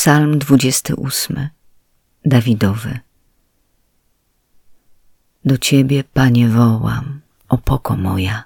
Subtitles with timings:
[0.00, 1.48] Psalm 28
[2.24, 2.98] Dawidowy
[5.44, 8.44] Do Ciebie, Panie, wołam, opoko moja.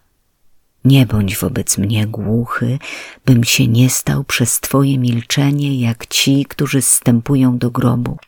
[0.84, 2.78] Nie bądź wobec mnie głuchy,
[3.24, 8.18] bym się nie stał przez Twoje milczenie jak ci, którzy zstępują do grobu.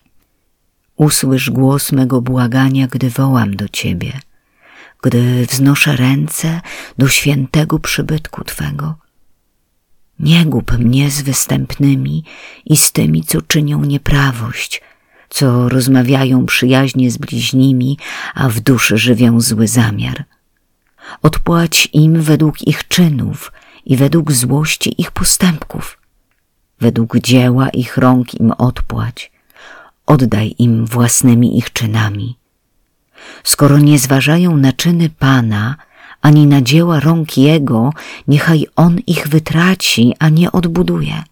[0.96, 4.20] Usłysz głos mego błagania, gdy wołam do Ciebie,
[5.02, 6.60] gdy wznoszę ręce
[6.98, 9.05] do świętego przybytku Twego
[10.20, 12.24] nie gub mnie z występnymi
[12.66, 14.82] i z tymi, co czynią nieprawość,
[15.28, 17.98] co rozmawiają przyjaźnie z bliźnimi,
[18.34, 20.24] a w duszy żywią zły zamiar.
[21.22, 23.52] Odpłać im według ich czynów
[23.84, 25.98] i według złości ich postępków.
[26.80, 29.32] Według dzieła ich rąk im odpłać.
[30.06, 32.36] Oddaj im własnymi ich czynami.
[33.44, 35.76] Skoro nie zważają na czyny Pana,
[36.26, 37.92] ani na dzieła rąk Jego,
[38.28, 41.22] niechaj On ich wytraci, a nie odbuduje.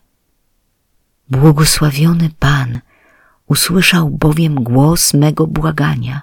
[1.31, 2.81] Błogosławiony Pan
[3.47, 6.23] usłyszał bowiem głos mego błagania.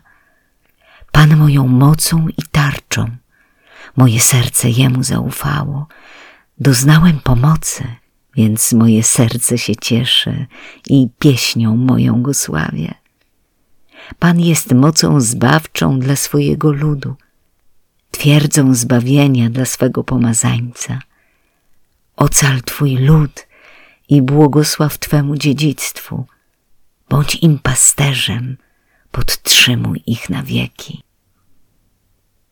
[1.11, 3.05] Pan moją mocą i tarczą,
[3.97, 5.87] moje serce Jemu zaufało.
[6.59, 7.83] Doznałem pomocy,
[8.35, 10.45] więc moje serce się cieszy
[10.89, 12.93] i pieśnią moją go sławię.
[14.19, 17.15] Pan jest mocą zbawczą dla swojego ludu
[18.21, 21.01] twierdzą zbawienia dla swego pomazańca.
[22.15, 23.47] Ocal Twój lud
[24.09, 26.25] i błogosław Twemu dziedzictwu.
[27.09, 28.57] Bądź im pasterzem,
[29.11, 31.03] podtrzymuj ich na wieki.